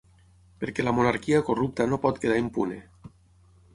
[0.61, 2.81] Perquè la monarquia corrupta no pot quedar impune.